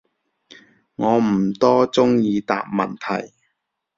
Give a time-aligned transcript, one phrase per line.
[0.95, 3.31] 我唔多中意答問題